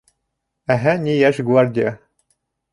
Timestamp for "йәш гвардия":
1.19-1.95